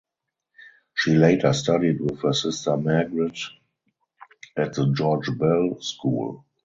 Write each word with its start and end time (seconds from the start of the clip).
She 0.95 1.13
later 1.13 1.53
studied 1.53 2.01
with 2.01 2.23
her 2.23 2.33
sister 2.33 2.75
Margaret 2.75 3.37
at 4.57 4.73
the 4.73 4.91
George 4.95 5.29
Bell 5.37 5.77
School. 5.79 6.43